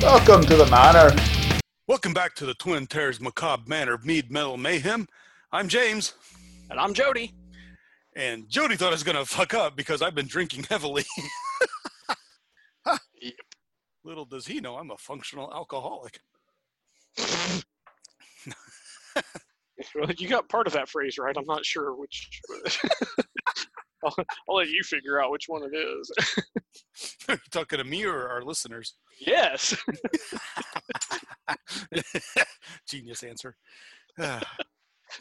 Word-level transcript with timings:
Welcome 0.00 0.42
to 0.46 0.56
the 0.56 0.66
manor. 0.70 1.14
Welcome 1.88 2.12
back 2.12 2.34
to 2.36 2.46
the 2.46 2.54
Twin 2.54 2.86
Terrors 2.86 3.20
Macabre 3.20 3.62
Manor 3.66 3.94
of 3.94 4.04
Mead 4.04 4.30
Metal 4.30 4.56
Mayhem. 4.56 5.06
I'm 5.52 5.68
James, 5.68 6.14
And 6.70 6.78
I'm 6.78 6.92
Jody. 6.94 7.32
and 8.14 8.48
Jody 8.48 8.76
thought 8.76 8.88
I 8.88 8.92
was 8.92 9.02
going 9.02 9.16
to 9.16 9.24
fuck 9.24 9.54
up 9.54 9.76
because 9.76 10.02
I've 10.02 10.14
been 10.14 10.26
drinking 10.26 10.64
heavily. 10.70 11.04
Yep. 13.22 13.32
Little 14.04 14.26
does 14.26 14.46
he 14.46 14.60
know 14.60 14.76
I'm 14.76 14.90
a 14.90 14.98
functional 14.98 15.50
alcoholic. 15.50 16.20
Well, 19.94 20.10
you 20.18 20.28
got 20.28 20.50
part 20.50 20.66
of 20.66 20.74
that 20.74 20.90
phrase 20.90 21.16
right. 21.16 21.34
I'm 21.34 21.46
not 21.46 21.64
sure 21.64 21.94
which. 21.96 22.28
I'll, 24.04 24.14
I'll 24.48 24.56
let 24.56 24.68
you 24.68 24.82
figure 24.82 25.20
out 25.22 25.30
which 25.30 25.48
one 25.48 25.62
it 25.62 25.76
is. 25.76 26.12
Are 27.28 27.34
you 27.34 27.40
talking 27.50 27.78
to 27.78 27.84
me 27.84 28.04
or 28.04 28.28
our 28.28 28.42
listeners? 28.42 28.94
yes. 29.18 29.76
Genius 32.88 33.22
answer. 33.22 33.56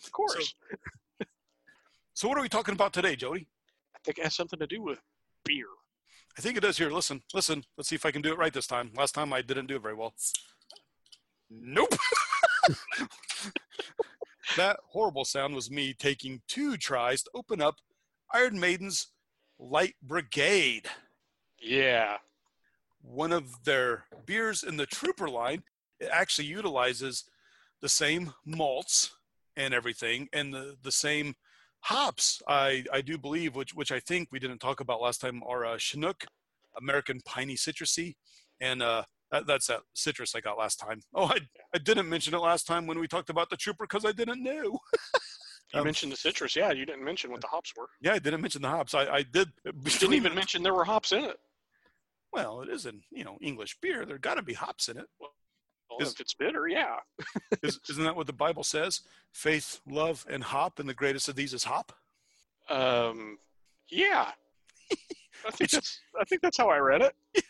Of 0.06 0.12
course. 0.12 0.56
so, 2.16 2.28
what 2.28 2.36
are 2.36 2.42
we 2.42 2.50
talking 2.50 2.74
about 2.74 2.94
today, 2.94 3.16
Jody? 3.16 3.48
I 3.96 4.00
think 4.04 4.18
it 4.18 4.24
has 4.24 4.34
something 4.34 4.58
to 4.58 4.66
do 4.66 4.82
with 4.82 5.00
beer. 5.46 5.68
I 6.36 6.42
think 6.42 6.58
it 6.58 6.62
does 6.62 6.80
here. 6.80 6.90
Listen, 6.90 7.22
listen. 7.32 7.64
Let's 7.78 7.90
see 7.90 7.96
if 7.96 8.06
I 8.06 8.10
can 8.10 8.24
do 8.24 8.32
it 8.32 8.40
right 8.40 8.52
this 8.52 8.66
time. 8.66 8.90
Last 8.98 9.14
time 9.14 9.32
I 9.34 9.44
didn't 9.44 9.68
do 9.68 9.76
it 9.76 9.84
very 9.84 9.94
well. 9.94 10.16
Nope. 11.52 11.94
that 14.58 14.80
horrible 14.88 15.26
sound 15.26 15.54
was 15.54 15.70
me 15.70 15.94
taking 15.94 16.42
two 16.48 16.76
tries 16.76 17.22
to 17.24 17.30
open 17.36 17.62
up 17.62 17.76
Iron 18.34 18.60
Maiden's 18.60 19.08
Light 19.60 19.96
Brigade, 20.02 20.88
Yeah. 21.62 22.18
one 23.02 23.32
of 23.32 23.64
their 23.64 24.06
beers 24.26 24.64
in 24.64 24.78
the 24.78 24.86
Trooper 24.86 25.30
line. 25.30 25.64
It 26.00 26.10
actually 26.12 26.48
utilizes 26.48 27.26
the 27.82 27.90
same 27.90 28.34
malts 28.46 29.12
and 29.56 29.74
everything, 29.74 30.28
and 30.34 30.54
the 30.54 30.78
the 30.82 30.92
same 30.92 31.36
hops. 31.82 32.42
I 32.48 32.84
I 32.92 33.02
do 33.02 33.18
believe, 33.18 33.56
which 33.56 33.74
which 33.74 33.92
I 33.92 34.00
think 34.00 34.30
we 34.32 34.40
didn't 34.40 34.60
talk 34.60 34.80
about 34.80 35.02
last 35.02 35.22
time, 35.22 35.44
are 35.46 35.66
uh, 35.66 35.78
Chinook, 35.78 36.26
American 36.78 37.22
Piney 37.26 37.56
Citrusy, 37.56 38.16
and 38.60 38.82
uh, 38.82 39.04
that, 39.32 39.46
that's 39.48 39.68
that 39.68 39.82
citrus 39.94 40.34
I 40.36 40.40
got 40.42 40.58
last 40.58 40.80
time. 40.80 41.02
Oh, 41.14 41.26
I 41.26 41.40
I 41.74 41.78
didn't 41.78 42.10
mention 42.10 42.34
it 42.34 42.40
last 42.40 42.66
time 42.66 42.88
when 42.88 43.00
we 43.00 43.08
talked 43.08 43.30
about 43.30 43.50
the 43.50 43.58
Trooper 43.58 43.86
because 43.86 44.06
I 44.06 44.12
didn't 44.12 44.42
know. 44.44 44.80
You 45.74 45.80
Um, 45.80 45.86
mentioned 45.86 46.12
the 46.12 46.18
citrus. 46.18 46.56
Yeah, 46.56 46.72
you 46.72 46.86
didn't 46.86 47.04
mention 47.04 47.32
what 47.32 47.42
the 47.42 47.48
hops 47.48 47.74
were. 47.76 47.90
Yeah, 48.02 48.14
I 48.14 48.20
didn't 48.20 48.42
mention 48.42 48.62
the 48.62 48.70
hops. 48.70 48.94
I, 48.94 49.06
I 49.08 49.24
did. 49.24 49.52
You 49.66 49.72
didn't 50.00 50.14
even 50.14 50.36
mention 50.36 50.62
there 50.64 50.74
were 50.74 50.86
hops 50.86 51.12
in 51.12 51.24
it. 51.24 51.40
Well, 52.32 52.62
it 52.62 52.70
is 52.70 52.86
in 52.86 53.02
you 53.12 53.24
know 53.24 53.38
English 53.42 53.78
beer. 53.82 54.06
There 54.06 54.18
got 54.18 54.36
to 54.36 54.42
be 54.44 54.54
hops 54.54 54.88
in 54.90 54.98
it. 54.98 55.08
Well, 55.20 55.32
Is- 56.00 56.14
if 56.14 56.20
it's 56.20 56.34
bitter, 56.34 56.68
yeah. 56.68 56.98
Is, 57.64 57.80
isn't 57.90 58.04
that 58.04 58.16
what 58.16 58.28
the 58.28 58.34
Bible 58.34 58.64
says? 58.64 59.02
Faith, 59.32 59.80
love, 59.88 60.26
and 60.30 60.44
hop, 60.44 60.80
and 60.80 60.88
the 60.90 60.94
greatest 60.94 61.28
of 61.30 61.36
these 61.36 61.54
is 61.54 61.64
hop. 61.64 61.92
Um, 62.70 63.38
yeah. 63.90 64.32
I 65.46 65.52
think 65.52 65.70
that's. 65.72 66.00
I 66.20 66.24
think 66.26 66.42
that's 66.42 66.58
how 66.58 66.70
I 66.70 66.78
read 66.78 67.02
it. 67.02 67.44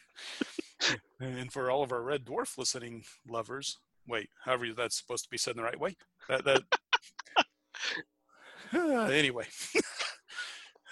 And 1.19 1.51
for 1.53 1.71
all 1.71 1.83
of 1.83 1.91
our 1.93 2.01
Red 2.01 2.25
Dwarf 2.25 2.57
listening 2.57 3.03
lovers, 3.27 3.77
wait, 4.07 4.29
however 4.43 4.67
that's 4.75 4.97
supposed 4.97 5.23
to 5.23 5.29
be 5.29 5.37
said 5.37 5.51
in 5.51 5.57
the 5.57 5.63
right 5.63 5.79
way. 5.79 5.95
That 6.27 6.43
that. 6.45 6.63
Anyway. 9.11 9.45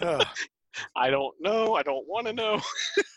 Ah, 0.00 0.32
I 0.96 1.10
don't 1.10 1.34
know. 1.40 1.74
I 1.74 1.82
don't 1.82 2.08
want 2.08 2.26
to 2.26 2.32
know. 2.32 2.58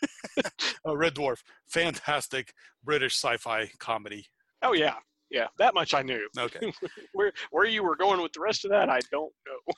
uh, 0.87 0.95
Red 0.95 1.15
Dwarf, 1.15 1.37
fantastic 1.67 2.53
British 2.83 3.13
sci-fi 3.15 3.71
comedy. 3.79 4.27
Oh 4.61 4.73
yeah, 4.73 4.95
yeah. 5.31 5.47
That 5.57 5.73
much 5.73 5.93
I 5.93 6.01
knew. 6.01 6.27
Okay, 6.37 6.73
Where 7.13 7.31
where 7.51 7.65
you 7.65 7.81
were 7.81 7.95
going 7.95 8.21
with 8.21 8.33
the 8.33 8.41
rest 8.41 8.65
of 8.65 8.71
that, 8.71 8.89
I 8.89 8.99
don't 9.09 9.31
know. 9.47 9.73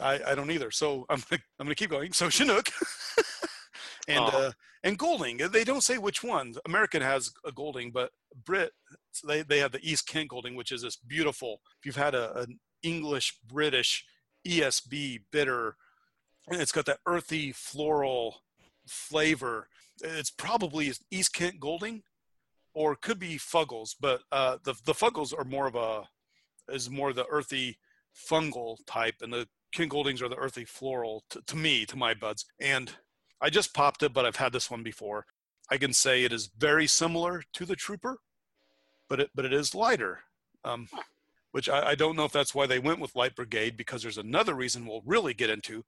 I, 0.00 0.20
I 0.28 0.34
don't 0.36 0.50
either. 0.50 0.70
So 0.70 1.04
I'm 1.10 1.22
gonna, 1.28 1.42
I'm 1.58 1.66
gonna 1.66 1.74
keep 1.74 1.90
going. 1.90 2.12
So 2.12 2.30
Chinook 2.30 2.68
and 4.08 4.20
Uh-huh. 4.20 4.38
uh, 4.38 4.52
and 4.84 4.96
Golding. 4.96 5.38
They 5.38 5.64
don't 5.64 5.82
say 5.82 5.98
which 5.98 6.22
one. 6.22 6.54
American 6.66 7.02
has 7.02 7.32
a 7.44 7.50
Golding, 7.50 7.90
but 7.90 8.12
Brit 8.44 8.70
they 9.26 9.42
they 9.42 9.58
have 9.58 9.72
the 9.72 9.80
East 9.82 10.06
Kent 10.06 10.28
Golding, 10.30 10.54
which 10.54 10.70
is 10.70 10.82
this 10.82 10.96
beautiful. 10.96 11.60
If 11.80 11.86
you've 11.86 11.96
had 11.96 12.14
a, 12.14 12.38
an 12.38 12.60
English 12.86 13.38
British 13.46 14.04
ESB 14.46 15.20
bitter, 15.32 15.76
it's 16.48 16.72
got 16.72 16.86
that 16.86 17.00
earthy 17.06 17.52
floral 17.52 18.42
flavor. 18.86 19.68
It's 20.02 20.30
probably 20.30 20.92
East 21.10 21.34
Kent 21.34 21.58
Golding, 21.58 22.02
or 22.74 22.94
could 22.94 23.18
be 23.18 23.38
Fuggles, 23.38 23.94
but 23.98 24.22
uh, 24.30 24.58
the 24.62 24.74
the 24.84 24.92
Fuggles 24.92 25.36
are 25.36 25.44
more 25.44 25.66
of 25.66 25.74
a 25.74 26.08
is 26.68 26.90
more 26.90 27.12
the 27.12 27.26
earthy 27.28 27.78
fungal 28.14 28.78
type, 28.86 29.16
and 29.20 29.32
the 29.32 29.48
Kent 29.72 29.90
Goldings 29.90 30.22
are 30.22 30.28
the 30.28 30.36
earthy 30.36 30.64
floral 30.64 31.24
to, 31.30 31.42
to 31.42 31.56
me, 31.56 31.84
to 31.86 31.96
my 31.96 32.14
buds. 32.14 32.44
And 32.60 32.92
I 33.40 33.50
just 33.50 33.74
popped 33.74 34.02
it, 34.02 34.12
but 34.12 34.24
I've 34.24 34.36
had 34.36 34.52
this 34.52 34.70
one 34.70 34.82
before. 34.82 35.26
I 35.70 35.76
can 35.76 35.92
say 35.92 36.22
it 36.22 36.32
is 36.32 36.50
very 36.56 36.86
similar 36.86 37.42
to 37.54 37.64
the 37.64 37.76
Trooper, 37.76 38.18
but 39.08 39.20
it 39.20 39.30
but 39.34 39.44
it 39.44 39.52
is 39.52 39.74
lighter. 39.74 40.20
Um, 40.64 40.88
which 41.56 41.70
I, 41.70 41.92
I 41.92 41.94
don't 41.94 42.16
know 42.16 42.26
if 42.26 42.32
that's 42.32 42.54
why 42.54 42.66
they 42.66 42.78
went 42.78 43.00
with 43.00 43.16
Light 43.16 43.34
Brigade 43.34 43.78
because 43.78 44.02
there's 44.02 44.18
another 44.18 44.54
reason 44.54 44.84
we'll 44.84 45.00
really 45.06 45.32
get 45.32 45.48
into. 45.48 45.82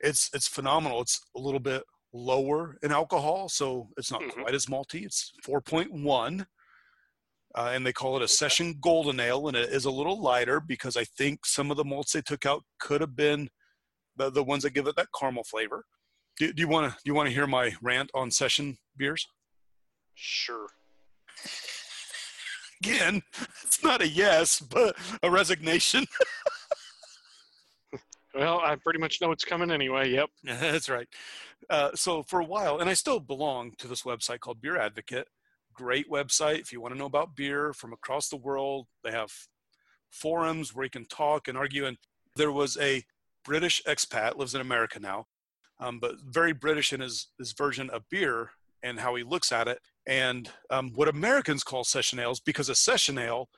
It's 0.00 0.30
it's 0.32 0.48
phenomenal. 0.48 1.02
It's 1.02 1.20
a 1.36 1.38
little 1.38 1.60
bit 1.60 1.82
lower 2.14 2.78
in 2.82 2.90
alcohol, 2.92 3.50
so 3.50 3.90
it's 3.98 4.10
not 4.10 4.22
Mhm. 4.22 4.30
quite 4.32 4.54
as 4.54 4.64
malty. 4.64 5.04
It's 5.04 5.32
4.1. 5.44 6.46
Uh, 7.54 7.70
and 7.74 7.84
they 7.86 7.92
call 7.92 8.16
it 8.16 8.22
a 8.22 8.28
session 8.28 8.76
golden 8.80 9.20
ale, 9.20 9.48
and 9.48 9.56
it 9.56 9.68
is 9.68 9.84
a 9.84 9.90
little 9.90 10.18
lighter 10.18 10.60
because 10.60 10.96
I 10.96 11.04
think 11.04 11.44
some 11.44 11.70
of 11.70 11.76
the 11.76 11.84
malts 11.84 12.12
they 12.12 12.22
took 12.22 12.46
out 12.46 12.64
could 12.80 13.02
have 13.02 13.14
been 13.14 13.50
the, 14.16 14.30
the 14.30 14.42
ones 14.44 14.62
that 14.62 14.70
give 14.70 14.86
it 14.86 14.96
that 14.96 15.08
caramel 15.18 15.44
flavor. 15.44 15.84
Do, 16.38 16.54
do 16.54 16.60
you 16.62 16.68
want 16.68 16.90
to 16.90 16.96
do 17.04 17.10
you 17.10 17.14
want 17.14 17.28
to 17.28 17.34
hear 17.34 17.46
my 17.46 17.74
rant 17.82 18.10
on 18.14 18.30
session 18.30 18.78
beers? 18.96 19.26
Sure. 20.14 20.68
Again, 22.82 23.22
it's 23.62 23.82
not 23.82 24.02
a 24.02 24.08
yes, 24.08 24.60
but 24.60 24.96
a 25.22 25.30
resignation. 25.30 26.06
Well, 28.36 28.60
I 28.62 28.76
pretty 28.76 28.98
much 28.98 29.22
know 29.22 29.32
it's 29.32 29.46
coming 29.46 29.70
anyway. 29.70 30.10
Yep. 30.10 30.28
That's 30.44 30.90
right. 30.90 31.08
Uh, 31.70 31.90
so 31.94 32.22
for 32.22 32.38
a 32.38 32.44
while, 32.44 32.78
and 32.78 32.90
I 32.90 32.92
still 32.92 33.18
belong 33.18 33.72
to 33.78 33.88
this 33.88 34.02
website 34.02 34.40
called 34.40 34.60
Beer 34.60 34.76
Advocate. 34.76 35.28
Great 35.72 36.10
website 36.10 36.60
if 36.60 36.70
you 36.70 36.80
want 36.80 36.92
to 36.92 36.98
know 36.98 37.06
about 37.06 37.34
beer 37.34 37.72
from 37.72 37.94
across 37.94 38.28
the 38.28 38.36
world. 38.36 38.88
They 39.02 39.10
have 39.10 39.32
forums 40.10 40.74
where 40.74 40.84
you 40.84 40.90
can 40.90 41.06
talk 41.06 41.48
and 41.48 41.56
argue. 41.56 41.86
And 41.86 41.96
there 42.34 42.52
was 42.52 42.76
a 42.76 43.04
British 43.42 43.82
expat 43.86 44.36
lives 44.36 44.54
in 44.54 44.60
America 44.60 45.00
now, 45.00 45.26
um, 45.80 45.98
but 45.98 46.16
very 46.22 46.52
British 46.52 46.92
in 46.92 47.00
his 47.00 47.28
his 47.38 47.52
version 47.52 47.88
of 47.88 48.08
beer 48.10 48.50
and 48.86 49.00
how 49.00 49.12
he 49.16 49.24
looks 49.32 49.50
at 49.52 49.68
it, 49.68 49.78
and 50.06 50.42
um, 50.70 50.92
what 50.94 51.08
Americans 51.08 51.62
call 51.64 51.84
session 51.84 52.18
ales, 52.18 52.40
because 52.40 52.68
a 52.70 52.74
session 52.74 53.18
ale 53.18 53.48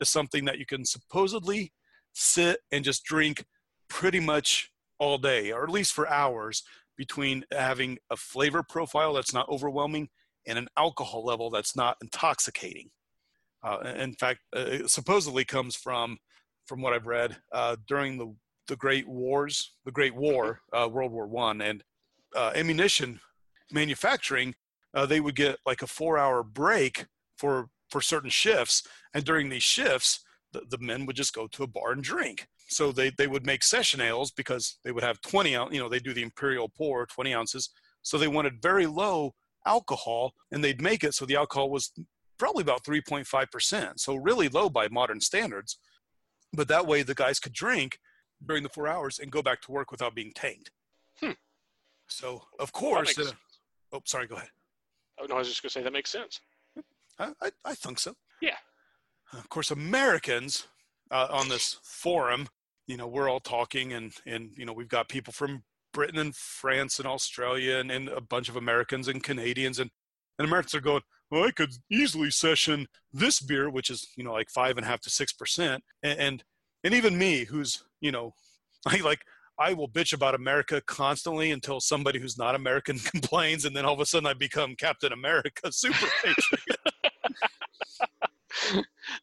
is 0.00 0.08
something 0.08 0.44
that 0.46 0.58
you 0.58 0.66
can 0.72 0.84
supposedly 0.84 1.72
sit 2.14 2.56
and 2.72 2.84
just 2.84 3.04
drink 3.04 3.44
pretty 3.88 4.20
much 4.20 4.70
all 4.98 5.18
day, 5.18 5.52
or 5.52 5.62
at 5.64 5.70
least 5.78 5.92
for 5.92 6.08
hours, 6.08 6.62
between 6.96 7.44
having 7.52 7.98
a 8.10 8.16
flavor 8.16 8.62
profile 8.62 9.12
that's 9.14 9.34
not 9.34 9.48
overwhelming 9.48 10.08
and 10.46 10.58
an 10.58 10.68
alcohol 10.76 11.22
level 11.24 11.50
that's 11.50 11.76
not 11.76 11.96
intoxicating. 12.02 12.90
Uh, 13.62 13.78
in 13.96 14.14
fact, 14.14 14.40
uh, 14.56 14.86
supposedly 14.86 15.44
comes 15.44 15.76
from, 15.76 16.18
from 16.66 16.80
what 16.82 16.92
I've 16.94 17.06
read, 17.06 17.36
uh, 17.52 17.76
during 17.86 18.18
the 18.18 18.34
the 18.68 18.76
Great 18.76 19.08
Wars, 19.08 19.72
the 19.86 19.92
Great 19.98 20.14
War, 20.14 20.60
uh, 20.72 20.88
World 20.92 21.12
War 21.12 21.26
One, 21.26 21.62
and 21.62 21.82
uh, 22.36 22.52
ammunition 22.54 23.18
manufacturing, 23.72 24.54
uh, 24.94 25.06
they 25.06 25.20
would 25.20 25.36
get 25.36 25.58
like 25.66 25.82
a 25.82 25.86
four-hour 25.86 26.42
break 26.42 27.06
for 27.36 27.68
for 27.90 28.00
certain 28.00 28.30
shifts, 28.30 28.82
and 29.14 29.24
during 29.24 29.48
these 29.48 29.62
shifts, 29.62 30.20
the, 30.52 30.62
the 30.68 30.78
men 30.78 31.06
would 31.06 31.16
just 31.16 31.34
go 31.34 31.46
to 31.48 31.62
a 31.62 31.66
bar 31.66 31.92
and 31.92 32.02
drink. 32.02 32.46
So 32.68 32.92
they, 32.92 33.10
they 33.10 33.26
would 33.26 33.46
make 33.46 33.62
session 33.62 34.00
ales 34.00 34.30
because 34.30 34.78
they 34.84 34.92
would 34.92 35.02
have 35.02 35.20
20 35.22 35.56
ounce, 35.56 35.72
you 35.72 35.80
know, 35.80 35.88
they 35.88 35.98
do 35.98 36.12
the 36.12 36.22
imperial 36.22 36.68
pour, 36.68 37.06
20 37.06 37.34
ounces. 37.34 37.70
So 38.02 38.18
they 38.18 38.28
wanted 38.28 38.62
very 38.62 38.86
low 38.86 39.34
alcohol 39.66 40.34
and 40.52 40.62
they'd 40.62 40.80
make 40.80 41.02
it 41.02 41.14
so 41.14 41.26
the 41.26 41.36
alcohol 41.36 41.70
was 41.70 41.92
probably 42.38 42.62
about 42.62 42.84
3.5%. 42.84 43.98
So 43.98 44.14
really 44.14 44.48
low 44.48 44.68
by 44.68 44.88
modern 44.88 45.20
standards. 45.20 45.78
But 46.52 46.68
that 46.68 46.86
way 46.86 47.02
the 47.02 47.14
guys 47.14 47.40
could 47.40 47.52
drink 47.52 47.98
during 48.46 48.62
the 48.62 48.68
four 48.68 48.86
hours 48.86 49.18
and 49.18 49.32
go 49.32 49.42
back 49.42 49.60
to 49.62 49.72
work 49.72 49.90
without 49.90 50.14
being 50.14 50.32
tanked. 50.34 50.70
Hmm. 51.20 51.32
So 52.08 52.42
of 52.58 52.72
course, 52.72 53.16
makes 53.18 53.32
uh, 53.32 53.34
oh, 53.92 54.02
sorry, 54.04 54.26
go 54.26 54.36
ahead. 54.36 54.50
Oh, 55.20 55.26
no, 55.26 55.36
I 55.36 55.38
was 55.38 55.48
just 55.48 55.62
going 55.62 55.70
to 55.70 55.74
say 55.74 55.82
that 55.82 55.92
makes 55.92 56.10
sense. 56.10 56.40
I, 57.18 57.32
I, 57.42 57.50
I 57.64 57.74
think 57.74 57.98
so. 57.98 58.14
Yeah. 58.40 58.56
Of 59.32 59.48
course, 59.48 59.70
Americans 59.70 60.66
uh, 61.10 61.28
on 61.30 61.48
this 61.48 61.78
forum, 61.82 62.48
you 62.86 62.96
know, 62.96 63.06
we're 63.06 63.28
all 63.28 63.40
talking, 63.40 63.92
and 63.92 64.12
and 64.26 64.50
you 64.56 64.64
know, 64.64 64.72
we've 64.72 64.88
got 64.88 65.08
people 65.08 65.32
from 65.32 65.64
Britain 65.92 66.18
and 66.18 66.34
France 66.34 66.98
and 66.98 67.06
Australia, 67.06 67.76
and, 67.76 67.90
and 67.90 68.08
a 68.08 68.20
bunch 68.20 68.48
of 68.48 68.56
Americans 68.56 69.08
and 69.08 69.22
Canadians, 69.22 69.78
and 69.78 69.90
and 70.38 70.46
Americans 70.48 70.74
are 70.74 70.80
going, 70.80 71.02
well, 71.30 71.44
I 71.44 71.50
could 71.50 71.72
easily 71.90 72.30
session 72.30 72.86
this 73.12 73.40
beer, 73.40 73.68
which 73.68 73.90
is 73.90 74.08
you 74.16 74.24
know 74.24 74.32
like 74.32 74.48
five 74.48 74.76
and 74.76 74.86
a 74.86 74.88
half 74.88 75.00
to 75.02 75.10
six 75.10 75.32
percent, 75.32 75.82
and, 76.02 76.18
and 76.18 76.44
and 76.84 76.94
even 76.94 77.18
me, 77.18 77.44
who's 77.44 77.84
you 78.00 78.10
know, 78.10 78.32
I 78.86 78.98
like 78.98 79.20
I 79.58 79.72
will 79.72 79.88
bitch 79.88 80.12
about 80.12 80.34
America 80.34 80.80
constantly 80.86 81.50
until 81.50 81.80
somebody 81.80 82.20
who's 82.20 82.38
not 82.38 82.54
American 82.54 82.98
complains, 83.12 83.64
and 83.64 83.76
then 83.76 83.84
all 83.84 83.94
of 83.94 84.00
a 84.00 84.06
sudden 84.06 84.26
I 84.26 84.34
become 84.34 84.76
Captain 84.76 85.12
America, 85.12 85.70
super 85.72 86.06
patriot. 86.24 86.78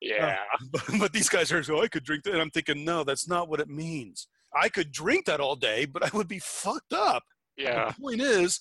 yeah. 0.01 0.37
Uh, 0.53 0.65
but, 0.71 0.83
but, 0.99 1.13
these 1.13 1.29
guys 1.29 1.51
are 1.51 1.63
so 1.63 1.81
I 1.81 1.87
could 1.87 2.03
drink 2.03 2.23
that, 2.23 2.33
and 2.33 2.41
I'm 2.41 2.51
thinking, 2.51 2.83
no, 2.83 3.03
that's 3.03 3.27
not 3.27 3.49
what 3.49 3.59
it 3.59 3.69
means. 3.69 4.27
I 4.53 4.69
could 4.69 4.91
drink 4.91 5.25
that 5.25 5.39
all 5.39 5.55
day, 5.55 5.85
but 5.85 6.03
I 6.03 6.15
would 6.15 6.27
be 6.27 6.39
fucked 6.39 6.93
up. 6.93 7.23
Yeah. 7.57 7.89
The 7.89 8.01
point 8.01 8.21
is, 8.21 8.59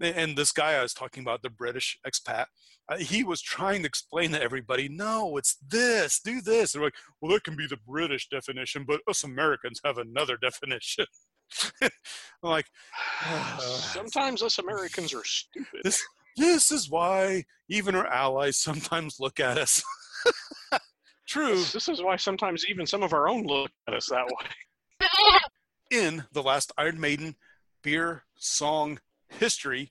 and 0.00 0.36
this 0.36 0.52
guy 0.52 0.74
I 0.74 0.82
was 0.82 0.94
talking 0.94 1.22
about, 1.22 1.42
the 1.42 1.50
British 1.50 1.98
expat, 2.06 2.46
uh, 2.88 2.96
he 2.96 3.22
was 3.22 3.40
trying 3.40 3.82
to 3.82 3.86
explain 3.86 4.32
to 4.32 4.42
everybody, 4.42 4.88
no, 4.88 5.36
it's 5.36 5.56
this, 5.56 6.20
do 6.20 6.40
this. 6.40 6.72
They're 6.72 6.82
like, 6.82 6.94
well, 7.20 7.32
that 7.32 7.44
can 7.44 7.56
be 7.56 7.66
the 7.66 7.78
British 7.86 8.28
definition, 8.28 8.84
but 8.86 9.00
us 9.08 9.24
Americans 9.24 9.80
have 9.84 9.98
another 9.98 10.36
definition. 10.42 11.06
I'm 11.82 11.90
like, 12.42 12.66
uh, 13.24 13.58
sometimes 13.58 14.42
us 14.42 14.58
Americans 14.58 15.12
are 15.14 15.24
stupid. 15.24 15.82
This, 15.84 16.02
this 16.36 16.72
is 16.72 16.88
why 16.88 17.44
even 17.68 17.94
our 17.94 18.06
allies 18.06 18.56
sometimes 18.56 19.20
look 19.20 19.38
at 19.38 19.58
us. 19.58 19.82
True. 21.28 21.56
This, 21.56 21.72
this 21.72 21.88
is 21.88 22.02
why 22.02 22.16
sometimes 22.16 22.64
even 22.68 22.86
some 22.86 23.02
of 23.02 23.12
our 23.12 23.28
own 23.28 23.44
look 23.44 23.70
at 23.86 23.94
us 23.94 24.06
that 24.06 24.26
way. 24.26 25.08
In 25.90 26.24
the 26.32 26.42
last 26.42 26.72
Iron 26.78 26.98
Maiden 26.98 27.36
beer 27.82 28.24
song 28.38 28.98
history, 29.38 29.90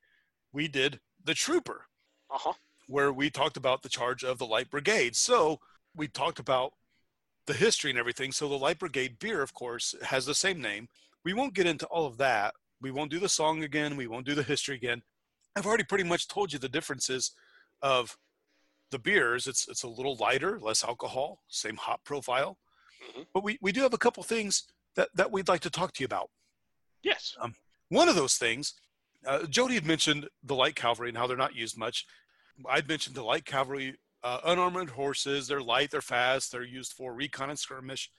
we 0.53 0.67
did 0.67 0.99
The 1.23 1.33
Trooper. 1.33 1.85
Uh-huh 2.29 2.53
where 2.91 3.11
we 3.11 3.29
talked 3.29 3.57
about 3.57 3.81
the 3.81 3.89
charge 3.89 4.23
of 4.23 4.37
the 4.37 4.45
Light 4.45 4.69
Brigade. 4.69 5.15
So 5.15 5.59
we 5.95 6.07
talked 6.07 6.39
about 6.39 6.73
the 7.47 7.53
history 7.53 7.89
and 7.89 7.97
everything. 7.97 8.31
So 8.31 8.47
the 8.47 8.57
Light 8.57 8.79
Brigade 8.79 9.17
beer, 9.17 9.41
of 9.41 9.53
course, 9.53 9.95
has 10.03 10.25
the 10.25 10.35
same 10.35 10.61
name. 10.61 10.89
We 11.23 11.33
won't 11.33 11.53
get 11.53 11.65
into 11.65 11.85
all 11.87 12.05
of 12.05 12.17
that. 12.17 12.53
We 12.81 12.91
won't 12.91 13.11
do 13.11 13.19
the 13.19 13.29
song 13.29 13.63
again. 13.63 13.95
We 13.95 14.07
won't 14.07 14.25
do 14.25 14.35
the 14.35 14.43
history 14.43 14.75
again. 14.75 15.03
I've 15.55 15.65
already 15.65 15.83
pretty 15.83 16.03
much 16.03 16.27
told 16.27 16.51
you 16.51 16.59
the 16.59 16.69
differences 16.69 17.31
of 17.81 18.17
the 18.89 18.99
beers. 18.99 19.47
It's 19.47 19.67
it's 19.67 19.83
a 19.83 19.87
little 19.87 20.15
lighter, 20.15 20.59
less 20.59 20.83
alcohol, 20.83 21.43
same 21.47 21.77
hop 21.77 22.03
profile. 22.03 22.57
Mm-hmm. 23.09 23.21
But 23.33 23.43
we, 23.43 23.57
we 23.61 23.71
do 23.71 23.81
have 23.81 23.93
a 23.93 23.97
couple 23.97 24.23
things 24.23 24.63
that, 24.95 25.09
that 25.15 25.31
we'd 25.31 25.47
like 25.47 25.61
to 25.61 25.69
talk 25.69 25.93
to 25.93 26.03
you 26.03 26.05
about. 26.05 26.29
Yes. 27.03 27.35
Um, 27.39 27.55
one 27.89 28.09
of 28.09 28.15
those 28.15 28.35
things, 28.35 28.73
uh, 29.25 29.45
Jody 29.45 29.75
had 29.75 29.85
mentioned 29.85 30.27
the 30.43 30.55
light 30.55 30.75
cavalry 30.75 31.09
and 31.09 31.17
how 31.17 31.27
they're 31.27 31.37
not 31.37 31.55
used 31.55 31.77
much. 31.77 32.05
I'd 32.69 32.87
mentioned 32.87 33.15
the 33.15 33.23
light 33.23 33.45
cavalry, 33.45 33.95
uh, 34.23 34.39
unarmored 34.45 34.91
horses. 34.91 35.47
They're 35.47 35.61
light, 35.61 35.91
they're 35.91 36.01
fast, 36.01 36.51
they're 36.51 36.63
used 36.63 36.93
for 36.93 37.13
recon 37.13 37.49
and 37.49 37.59
skirmish. 37.59 38.11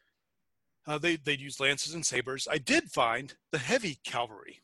Uh, 0.87 0.99
they 0.99 1.17
they'd 1.17 1.41
use 1.41 1.61
lances 1.61 1.95
and 1.95 2.05
sabers. 2.05 2.49
I 2.51 2.59
did 2.59 2.91
find 2.91 3.35
the 3.53 3.59
heavy 3.59 3.99
cavalry 4.05 4.63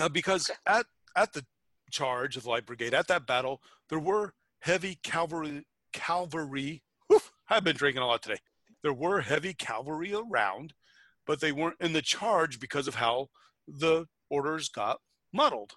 uh, 0.00 0.08
because 0.08 0.50
at 0.66 0.86
at 1.14 1.32
the 1.32 1.44
charge 1.90 2.36
of 2.36 2.44
the 2.44 2.50
light 2.50 2.66
brigade 2.66 2.94
at 2.94 3.08
that 3.08 3.26
battle 3.26 3.60
there 3.88 3.98
were 3.98 4.34
heavy 4.60 4.98
cavalry 5.02 5.64
cavalry. 5.92 6.82
Whew, 7.08 7.20
I've 7.48 7.64
been 7.64 7.76
drinking 7.76 8.02
a 8.02 8.06
lot 8.06 8.22
today. 8.22 8.40
There 8.82 8.92
were 8.92 9.20
heavy 9.20 9.54
cavalry 9.54 10.14
around, 10.14 10.74
but 11.26 11.40
they 11.40 11.52
weren't 11.52 11.80
in 11.80 11.92
the 11.92 12.02
charge 12.02 12.58
because 12.58 12.88
of 12.88 12.96
how 12.96 13.28
the 13.68 14.06
orders 14.30 14.68
got 14.68 15.00
muddled. 15.32 15.72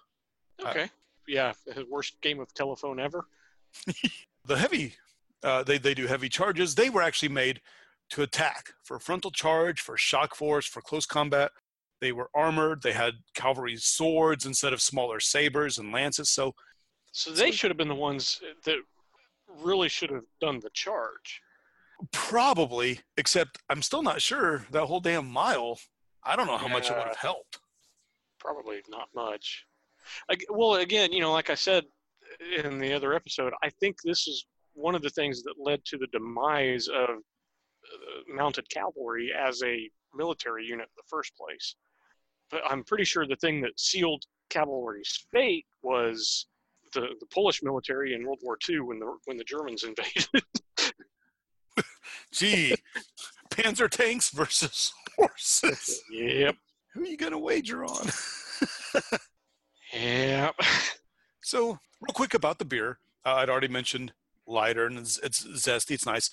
Uh, 0.64 0.68
okay 0.68 0.90
yeah, 1.26 1.52
the 1.66 1.86
worst 1.90 2.20
game 2.20 2.40
of 2.40 2.52
telephone 2.54 3.00
ever. 3.00 3.26
the 4.46 4.56
heavy, 4.56 4.94
uh, 5.42 5.62
they 5.62 5.78
they 5.78 5.94
do 5.94 6.06
heavy 6.06 6.28
charges. 6.28 6.74
They 6.74 6.90
were 6.90 7.02
actually 7.02 7.30
made 7.30 7.60
to 8.10 8.22
attack 8.22 8.72
for 8.82 8.98
frontal 8.98 9.30
charge, 9.30 9.80
for 9.80 9.96
shock 9.96 10.34
force, 10.34 10.66
for 10.66 10.80
close 10.80 11.06
combat. 11.06 11.52
They 12.00 12.12
were 12.12 12.30
armored. 12.34 12.82
They 12.82 12.92
had 12.92 13.14
cavalry 13.34 13.76
swords 13.76 14.46
instead 14.46 14.72
of 14.72 14.82
smaller 14.82 15.20
sabers 15.20 15.78
and 15.78 15.92
lances. 15.92 16.30
So, 16.30 16.54
so 17.12 17.30
they 17.30 17.50
so, 17.50 17.56
should 17.56 17.70
have 17.70 17.78
been 17.78 17.88
the 17.88 17.94
ones 17.94 18.40
that 18.64 18.76
really 19.62 19.88
should 19.88 20.10
have 20.10 20.24
done 20.40 20.60
the 20.60 20.70
charge. 20.70 21.40
Probably, 22.12 23.00
except 23.16 23.58
I'm 23.70 23.80
still 23.80 24.02
not 24.02 24.20
sure 24.20 24.66
that 24.72 24.84
whole 24.84 25.00
damn 25.00 25.26
mile. 25.26 25.78
I 26.22 26.36
don't 26.36 26.46
know 26.46 26.56
how 26.56 26.66
yeah, 26.66 26.72
much 26.72 26.90
it 26.90 26.96
would 26.96 27.06
have 27.06 27.16
helped. 27.16 27.58
Probably 28.44 28.82
not 28.90 29.08
much 29.14 29.64
well, 30.50 30.74
again, 30.74 31.12
you 31.12 31.20
know, 31.20 31.32
like 31.32 31.50
I 31.50 31.54
said 31.54 31.84
in 32.62 32.78
the 32.78 32.92
other 32.92 33.14
episode, 33.14 33.52
I 33.62 33.70
think 33.70 33.96
this 34.02 34.26
is 34.26 34.46
one 34.74 34.94
of 34.94 35.02
the 35.02 35.10
things 35.10 35.42
that 35.42 35.54
led 35.58 35.84
to 35.86 35.98
the 35.98 36.08
demise 36.08 36.88
of 36.88 37.10
uh, 37.10 38.34
mounted 38.34 38.68
cavalry 38.70 39.30
as 39.32 39.62
a 39.62 39.88
military 40.14 40.64
unit 40.64 40.86
in 40.86 40.96
the 40.96 41.08
first 41.08 41.32
place. 41.36 41.76
But 42.50 42.62
I'm 42.68 42.84
pretty 42.84 43.04
sure 43.04 43.26
the 43.26 43.36
thing 43.36 43.60
that 43.62 43.78
sealed 43.78 44.24
cavalry's 44.50 45.26
fate 45.32 45.66
was 45.82 46.46
the, 46.92 47.08
the 47.20 47.26
Polish 47.32 47.62
military 47.62 48.14
in 48.14 48.24
World 48.24 48.40
War 48.42 48.58
II 48.68 48.80
when 48.80 48.98
the 48.98 49.16
when 49.24 49.36
the 49.36 49.44
Germans 49.44 49.84
invaded. 49.84 50.44
Gee, 52.32 52.74
Panzer 53.50 53.88
tanks 53.88 54.30
versus 54.30 54.92
horses. 55.16 56.02
Yep. 56.10 56.56
Who 56.94 57.02
are 57.02 57.06
you 57.06 57.16
gonna 57.16 57.38
wager 57.38 57.84
on? 57.84 58.08
Yeah. 59.92 60.50
so, 61.42 61.78
real 62.00 62.14
quick 62.14 62.34
about 62.34 62.58
the 62.58 62.64
beer, 62.64 62.98
uh, 63.24 63.34
I'd 63.34 63.48
already 63.48 63.68
mentioned 63.68 64.12
lighter 64.46 64.86
and 64.86 64.98
it's, 64.98 65.18
it's 65.18 65.46
zesty. 65.46 65.92
It's 65.92 66.06
nice. 66.06 66.30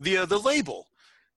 The 0.00 0.18
uh, 0.18 0.26
the 0.26 0.38
label 0.38 0.88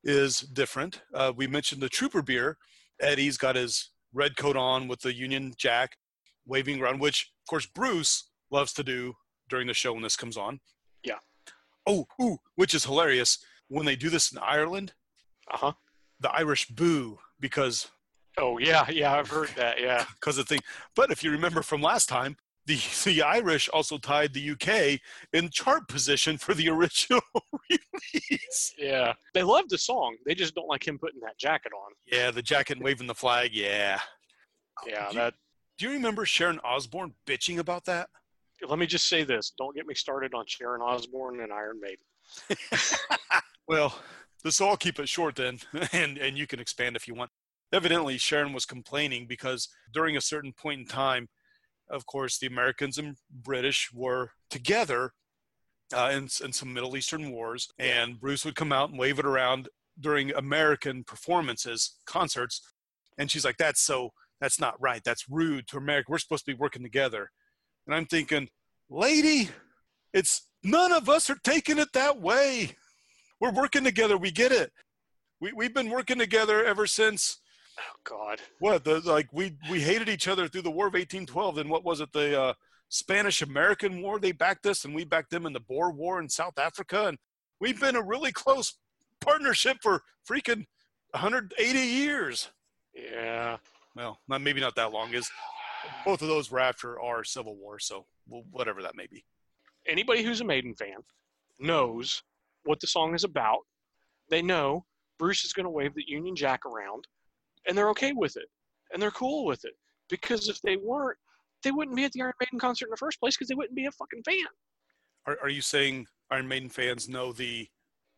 is 0.03 0.39
different. 0.39 1.01
Uh, 1.13 1.31
we 1.35 1.47
mentioned 1.47 1.81
the 1.81 1.89
Trooper 1.89 2.21
beer. 2.21 2.57
Eddie's 2.99 3.37
got 3.37 3.55
his 3.55 3.91
red 4.13 4.35
coat 4.35 4.57
on 4.57 4.87
with 4.87 5.01
the 5.01 5.13
Union 5.13 5.53
Jack 5.57 5.97
waving 6.45 6.81
around, 6.81 6.99
which 6.99 7.31
of 7.43 7.49
course 7.49 7.65
Bruce 7.65 8.29
loves 8.51 8.73
to 8.73 8.83
do 8.83 9.13
during 9.47 9.67
the 9.67 9.73
show 9.73 9.93
when 9.93 10.01
this 10.03 10.17
comes 10.17 10.37
on. 10.37 10.59
Yeah. 11.03 11.19
Oh, 11.85 12.07
ooh, 12.21 12.37
which 12.55 12.73
is 12.73 12.85
hilarious 12.85 13.37
when 13.67 13.85
they 13.85 13.95
do 13.95 14.09
this 14.09 14.31
in 14.31 14.39
Ireland. 14.39 14.93
Uh 15.51 15.57
huh. 15.57 15.73
The 16.19 16.31
Irish 16.31 16.67
boo 16.67 17.19
because 17.39 17.89
Oh 18.37 18.57
yeah, 18.57 18.89
yeah, 18.89 19.13
I've 19.13 19.29
heard 19.29 19.49
that. 19.55 19.79
Yeah, 19.79 20.05
because 20.19 20.37
of 20.37 20.47
the 20.47 20.55
thing. 20.55 20.63
But 20.95 21.11
if 21.11 21.23
you 21.23 21.31
remember 21.31 21.61
from 21.61 21.81
last 21.81 22.07
time, 22.07 22.37
the 22.65 22.79
the 23.05 23.21
Irish 23.21 23.69
also 23.69 23.97
tied 23.97 24.33
the 24.33 24.51
UK 24.51 24.99
in 25.33 25.49
chart 25.49 25.87
position 25.87 26.37
for 26.37 26.53
the 26.53 26.69
original 26.69 27.21
release. 27.69 28.73
Yeah, 28.77 29.13
they 29.33 29.43
love 29.43 29.69
the 29.69 29.77
song. 29.77 30.15
They 30.25 30.35
just 30.35 30.55
don't 30.55 30.67
like 30.67 30.87
him 30.87 30.97
putting 30.97 31.19
that 31.21 31.37
jacket 31.37 31.71
on. 31.73 31.91
Yeah, 32.05 32.31
the 32.31 32.41
jacket 32.41 32.77
and 32.77 32.85
waving 32.85 33.07
the 33.07 33.15
flag. 33.15 33.51
Yeah. 33.53 33.99
Yeah, 34.87 35.09
do 35.09 35.17
that. 35.17 35.33
You, 35.33 35.39
do 35.77 35.85
you 35.87 35.97
remember 35.97 36.25
Sharon 36.25 36.59
Osbourne 36.63 37.13
bitching 37.27 37.57
about 37.57 37.85
that? 37.85 38.09
Let 38.65 38.79
me 38.79 38.85
just 38.85 39.09
say 39.09 39.23
this: 39.23 39.51
Don't 39.57 39.75
get 39.75 39.87
me 39.87 39.95
started 39.95 40.33
on 40.33 40.45
Sharon 40.47 40.81
Osbourne 40.81 41.41
and 41.41 41.51
Iron 41.51 41.81
Maiden. 41.81 42.57
well, 43.67 43.97
this 44.43 44.61
I'll 44.61 44.77
keep 44.77 44.99
it 44.99 45.09
short 45.09 45.35
then, 45.35 45.59
and 45.91 46.17
and 46.17 46.37
you 46.37 46.47
can 46.47 46.59
expand 46.59 46.95
if 46.95 47.07
you 47.07 47.13
want 47.13 47.31
evidently 47.71 48.17
Sharon 48.17 48.53
was 48.53 48.65
complaining 48.65 49.25
because 49.27 49.69
during 49.93 50.17
a 50.17 50.21
certain 50.21 50.53
point 50.53 50.81
in 50.81 50.85
time, 50.85 51.27
of 51.89 52.05
course, 52.05 52.37
the 52.37 52.47
Americans 52.47 52.97
and 52.97 53.17
British 53.31 53.89
were 53.93 54.31
together 54.49 55.13
uh, 55.93 56.11
in, 56.13 56.23
in 56.43 56.53
some 56.53 56.73
Middle 56.73 56.95
Eastern 56.95 57.31
wars, 57.31 57.67
and 57.79 58.19
Bruce 58.19 58.45
would 58.45 58.55
come 58.55 58.71
out 58.71 58.89
and 58.89 58.99
wave 58.99 59.19
it 59.19 59.25
around 59.25 59.69
during 59.99 60.31
American 60.33 61.03
performances, 61.03 61.97
concerts, 62.05 62.61
and 63.17 63.29
she's 63.29 63.43
like, 63.43 63.57
"That's 63.57 63.81
so. 63.81 64.11
That's 64.39 64.59
not 64.59 64.79
right. 64.79 65.01
That's 65.03 65.27
rude 65.29 65.67
to 65.67 65.77
America. 65.77 66.11
We're 66.11 66.19
supposed 66.19 66.45
to 66.45 66.51
be 66.51 66.59
working 66.59 66.83
together." 66.83 67.31
And 67.87 67.95
I'm 67.95 68.05
thinking, 68.05 68.49
lady, 68.89 69.49
it's 70.13 70.47
none 70.63 70.91
of 70.91 71.09
us 71.09 71.29
are 71.29 71.39
taking 71.43 71.79
it 71.79 71.91
that 71.93 72.21
way. 72.21 72.75
We're 73.41 73.51
working 73.51 73.83
together. 73.83 74.17
We 74.17 74.31
get 74.31 74.51
it. 74.51 74.71
We, 75.41 75.53
we've 75.53 75.73
been 75.73 75.89
working 75.89 76.19
together 76.19 76.63
ever 76.63 76.85
since 76.85 77.39
Oh 77.79 77.99
God. 78.03 78.39
What 78.59 78.83
the 78.83 78.99
like 79.01 79.29
we 79.31 79.55
we 79.69 79.81
hated 79.81 80.09
each 80.09 80.27
other 80.27 80.47
through 80.47 80.63
the 80.63 80.71
War 80.71 80.87
of 80.87 80.93
1812. 80.93 81.55
Then 81.55 81.69
what 81.69 81.83
was 81.83 82.01
it? 82.01 82.11
The 82.11 82.39
uh, 82.39 82.53
Spanish 82.89 83.41
American 83.41 84.01
War. 84.01 84.19
They 84.19 84.31
backed 84.31 84.65
us, 84.65 84.85
and 84.85 84.93
we 84.93 85.05
backed 85.05 85.31
them 85.31 85.45
in 85.45 85.53
the 85.53 85.59
Boer 85.59 85.91
War 85.91 86.19
in 86.19 86.29
South 86.29 86.57
Africa, 86.57 87.07
and 87.07 87.17
we've 87.59 87.79
been 87.79 87.95
a 87.95 88.01
really 88.01 88.31
close 88.31 88.75
partnership 89.21 89.77
for 89.81 90.03
freaking 90.27 90.65
180 91.11 91.79
years. 91.79 92.49
Yeah. 92.93 93.57
Well, 93.95 94.19
not 94.27 94.41
maybe 94.41 94.61
not 94.61 94.75
that 94.75 94.91
long. 94.91 95.13
Is 95.13 95.29
both 96.05 96.21
of 96.21 96.27
those 96.27 96.51
were 96.51 96.59
after 96.59 96.99
our 96.99 97.23
Civil 97.23 97.55
War, 97.55 97.79
so 97.79 98.05
whatever 98.27 98.81
that 98.81 98.95
may 98.95 99.07
be. 99.07 99.23
Anybody 99.87 100.23
who's 100.23 100.41
a 100.41 100.45
Maiden 100.45 100.73
fan 100.73 100.97
knows 101.59 102.23
what 102.65 102.79
the 102.79 102.87
song 102.87 103.15
is 103.15 103.23
about. 103.23 103.59
They 104.29 104.41
know 104.41 104.85
Bruce 105.17 105.43
is 105.43 105.53
going 105.53 105.65
to 105.65 105.69
wave 105.71 105.93
the 105.95 106.07
Union 106.07 106.35
Jack 106.35 106.65
around 106.65 107.07
and 107.69 107.77
they're 107.77 107.89
okay 107.89 108.11
with 108.11 108.35
it 108.35 108.47
and 108.91 109.01
they're 109.01 109.11
cool 109.11 109.45
with 109.45 109.63
it 109.63 109.73
because 110.09 110.49
if 110.49 110.59
they 110.61 110.75
weren't 110.75 111.17
they 111.63 111.71
wouldn't 111.71 111.95
be 111.95 112.03
at 112.03 112.11
the 112.11 112.21
iron 112.21 112.33
maiden 112.41 112.59
concert 112.59 112.85
in 112.87 112.91
the 112.91 112.97
first 112.97 113.19
place 113.21 113.37
because 113.37 113.47
they 113.47 113.55
wouldn't 113.55 113.75
be 113.75 113.85
a 113.85 113.91
fucking 113.91 114.21
fan 114.25 114.45
Are, 115.25 115.37
are 115.43 115.49
you 115.49 115.61
saying 115.61 116.07
Iron 116.31 116.47
Maiden 116.47 116.69
fans 116.69 117.09
know 117.09 117.31
the 117.33 117.67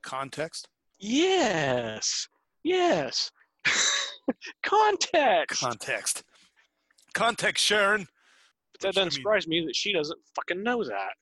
context? 0.03 0.67
Yes. 0.99 2.27
Yes. 2.63 3.31
Context. 4.63 5.61
Context. 5.61 6.23
Context, 7.13 7.63
Sharon. 7.65 8.07
But 8.73 8.81
that 8.81 8.93
doesn't 8.95 9.03
mean- 9.05 9.11
surprise 9.11 9.47
me 9.47 9.65
that 9.65 9.75
she 9.75 9.93
doesn't 9.93 10.19
fucking 10.35 10.61
know 10.63 10.83
that. 10.83 11.13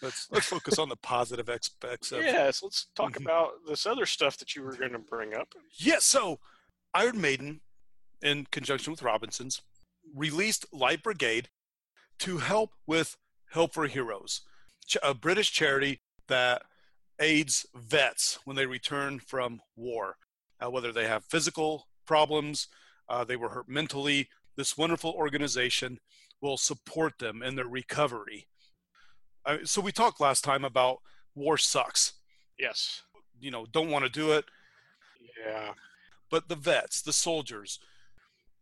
Let's 0.00 0.26
let's 0.32 0.46
focus 0.46 0.78
on 0.80 0.88
the 0.88 0.96
positive 0.96 1.48
aspects 1.48 2.10
of 2.10 2.22
Yes, 2.22 2.60
let's 2.62 2.86
talk 2.96 3.12
Mhm. 3.12 3.22
about 3.22 3.52
this 3.68 3.86
other 3.86 4.04
stuff 4.04 4.36
that 4.38 4.56
you 4.56 4.62
were 4.64 4.72
going 4.76 4.92
to 4.92 4.98
bring 4.98 5.32
up. 5.34 5.54
Yeah, 5.76 6.00
so 6.00 6.40
Iron 6.92 7.20
Maiden, 7.20 7.60
in 8.22 8.46
conjunction 8.50 8.92
with 8.92 9.02
Robinsons, 9.02 9.62
released 10.14 10.66
Light 10.72 11.02
Brigade 11.02 11.48
to 12.20 12.38
help 12.38 12.70
with 12.86 13.16
Help 13.50 13.74
for 13.74 13.86
Heroes, 13.86 14.42
a 15.02 15.14
British 15.14 15.52
charity 15.52 16.00
that 16.28 16.62
aids 17.20 17.66
vets 17.74 18.38
when 18.44 18.56
they 18.56 18.66
return 18.66 19.18
from 19.18 19.60
war, 19.76 20.16
uh, 20.60 20.70
whether 20.70 20.92
they 20.92 21.06
have 21.06 21.24
physical 21.24 21.86
problems, 22.06 22.68
uh, 23.08 23.24
they 23.24 23.36
were 23.36 23.50
hurt 23.50 23.68
mentally. 23.68 24.28
This 24.56 24.76
wonderful 24.76 25.10
organization 25.12 25.98
will 26.40 26.56
support 26.56 27.18
them 27.18 27.42
in 27.42 27.56
their 27.56 27.66
recovery. 27.66 28.48
Uh, 29.44 29.58
so 29.64 29.80
we 29.80 29.92
talked 29.92 30.20
last 30.20 30.44
time 30.44 30.64
about 30.64 30.98
war 31.34 31.58
sucks. 31.58 32.14
Yes. 32.58 33.02
You 33.40 33.50
know, 33.50 33.66
don't 33.72 33.90
want 33.90 34.04
to 34.04 34.10
do 34.10 34.32
it. 34.32 34.44
Yeah. 35.44 35.72
but 36.30 36.48
the 36.48 36.54
vets, 36.54 37.02
the 37.02 37.12
soldiers, 37.12 37.80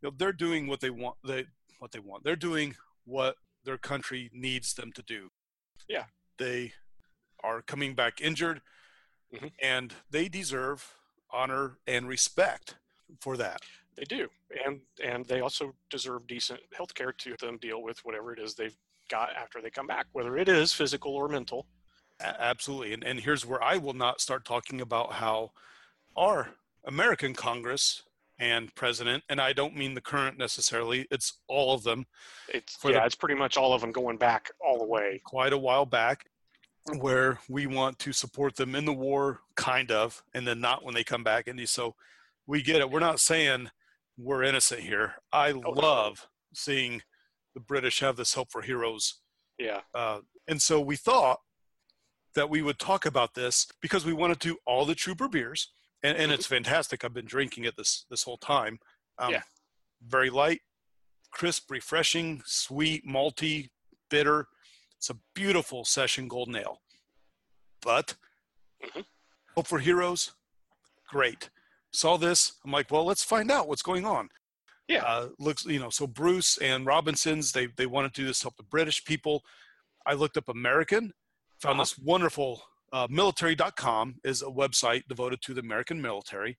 you 0.03 0.09
know, 0.09 0.15
they're 0.17 0.33
doing 0.33 0.67
what 0.67 0.81
they 0.81 0.91
want. 0.91 1.17
They 1.25 1.47
what 1.79 1.93
they 1.93 1.99
want. 1.99 2.25
They're 2.25 2.37
doing 2.37 2.77
what 3.05 3.37
their 3.65 3.79
country 3.79 4.31
needs 4.33 4.75
them 4.75 4.93
to 4.93 5.03
do. 5.03 5.31
Yeah. 5.89 6.05
they 6.39 6.73
are 7.43 7.61
coming 7.63 7.95
back 7.95 8.21
injured, 8.21 8.63
Mhm. 9.33 9.53
and 9.61 9.95
they 10.11 10.27
deserve 10.29 10.95
honor 11.31 11.79
and 11.87 12.09
respect 12.09 12.77
for 13.21 13.37
that. 13.37 13.61
They 13.97 14.05
do, 14.05 14.31
and 14.65 14.81
and 15.03 15.27
they 15.27 15.41
also 15.41 15.75
deserve 15.91 16.27
decent 16.27 16.61
health 16.75 16.95
care 16.95 17.13
to 17.13 17.37
them 17.37 17.59
deal 17.59 17.83
with 17.83 18.03
whatever 18.05 18.33
it 18.33 18.39
is 18.39 18.55
they've 18.55 18.77
got 19.09 19.35
after 19.37 19.61
they 19.61 19.71
come 19.71 19.87
back, 19.87 20.07
whether 20.13 20.39
it 20.39 20.49
is 20.49 20.73
physical 20.73 21.15
or 21.15 21.29
mental. 21.29 21.67
A- 22.21 22.41
absolutely, 22.41 22.93
and 22.95 23.05
and 23.05 23.21
here's 23.21 23.45
where 23.45 23.63
I 23.63 23.77
will 23.77 23.93
not 23.95 24.21
start 24.23 24.45
talking 24.47 24.81
about 24.81 25.13
how 25.15 25.53
our 26.17 26.55
American 26.85 27.35
Congress 27.35 28.03
and 28.41 28.75
president, 28.75 29.23
and 29.29 29.41
I 29.41 29.53
don't 29.53 29.77
mean 29.77 29.95
the 29.95 30.01
current 30.01 30.39
necessarily. 30.39 31.07
It's 31.11 31.35
all 31.47 31.75
of 31.75 31.85
them. 31.85 32.07
It's 32.49 32.77
yeah, 32.85 32.93
the- 32.93 33.05
it's 33.07 33.15
pretty 33.15 33.35
much 33.37 33.57
all 33.57 33.73
of 33.75 33.81
them 33.83 33.93
going 33.93 34.17
back 34.17 34.51
all 34.67 34.79
the 34.79 34.87
way. 34.87 35.21
quite 35.25 35.53
a 35.53 35.59
while 35.59 35.87
back 35.87 36.27
where 36.99 37.39
we 37.49 37.67
want 37.67 37.99
to 38.01 38.13
support 38.13 38.57
them 38.57 38.75
in 38.75 38.85
the 38.85 38.93
war 38.93 39.41
kind 39.55 39.93
of 39.93 40.23
and 40.35 40.47
then 40.47 40.61
not 40.61 40.83
when 40.83 40.95
they 40.95 41.05
come 41.05 41.23
back 41.23 41.47
and 41.47 41.69
so 41.69 41.95
we 42.47 42.63
get 42.63 42.81
it 42.81 42.91
we're 42.91 42.99
not 42.99 43.21
saying 43.21 43.71
we're 44.17 44.43
innocent 44.43 44.81
here 44.81 45.15
i 45.33 45.53
no. 45.53 45.71
love 45.71 46.27
seeing 46.55 47.03
the 47.55 47.61
british 47.61 48.01
have 48.01 48.17
this 48.17 48.35
help 48.35 48.51
for 48.51 48.63
heroes 48.63 49.21
Yeah, 49.59 49.81
uh, 49.95 50.21
and 50.49 50.61
so 50.61 50.81
we 50.81 50.97
thought 50.97 51.41
that 52.35 52.49
we 52.49 52.63
would 52.63 52.79
talk 52.79 53.05
about 53.05 53.35
this 53.35 53.67
because 53.83 54.07
we 54.07 54.15
want 54.15 54.33
to 54.39 54.49
do 54.49 54.57
all 54.67 54.87
the 54.87 54.95
trooper 54.95 55.29
beers 55.29 55.73
and, 56.03 56.17
and 56.17 56.33
it's 56.33 56.47
fantastic. 56.47 57.05
I've 57.05 57.15
been 57.15 57.27
drinking 57.27 57.65
it 57.65 57.77
this 57.77 58.05
this 58.11 58.23
whole 58.23 58.39
time. 58.39 58.79
Um, 59.19 59.33
Yeah. 59.33 59.43
very 60.07 60.31
light 60.31 60.61
crisp 61.31 61.71
refreshing 61.71 62.43
sweet 62.45 63.07
malty 63.07 63.71
bitter. 64.09 64.49
It's 64.97 65.11
a 65.11 65.17
beautiful 65.35 65.85
session 65.85 66.27
golden 66.29 66.57
ale. 66.57 66.83
But 67.83 68.17
Mhm. 68.83 69.05
hope 69.57 69.67
for 69.67 69.79
heroes? 69.79 70.33
Great. 71.09 71.51
Saw 71.93 72.17
this. 72.17 72.53
I'm 72.65 72.73
like 72.73 72.91
well 72.91 73.05
let's 73.05 73.23
find 73.25 73.51
out 73.51 73.69
what's 73.69 73.83
going 73.83 74.05
on. 74.07 74.29
Yeah. 74.89 75.05
uh, 75.05 75.29
looks 75.39 75.65
you 75.67 75.79
know 75.79 75.91
so 75.91 76.07
bruce 76.09 76.59
and 76.59 76.85
robinsons 76.85 77.53
they 77.53 77.67
they 77.67 77.87
want 77.87 78.13
to 78.13 78.21
do 78.21 78.27
this 78.27 78.41
to 78.41 78.45
help 78.47 78.57
the 78.57 78.65
british 78.65 79.05
people. 79.05 79.45
I 80.05 80.15
looked 80.15 80.37
up 80.37 80.49
american 80.49 81.13
found 81.61 81.75
Uh-huh. 81.75 81.83
this 81.83 81.99
wonderful 81.99 82.65
uh, 82.93 83.07
military.com 83.11 84.17
is 84.25 84.43
a 84.43 84.47
website 84.47 85.03
devoted 85.09 85.41
to 85.43 85.55
the 85.55 85.61
american 85.61 86.01
military 86.01 86.59